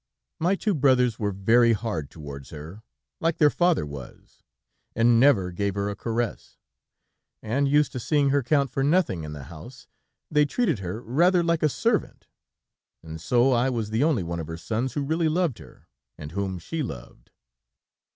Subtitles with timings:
[0.39, 2.81] "My two brothers were very hard towards her,
[3.19, 4.41] like their father was,
[4.95, 6.57] and never gave her a caress,
[7.43, 9.85] and, used to seeing her count for nothing in the house,
[10.31, 12.25] they treated her rather like a servant,
[13.03, 15.87] and so I was the only one of her sons who really loved her,
[16.17, 17.29] and whom she loved.